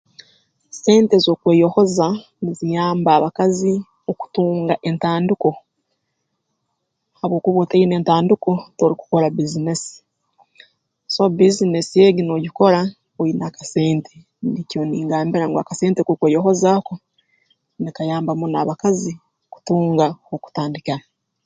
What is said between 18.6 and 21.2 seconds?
abakazi kutunga h'okutandikira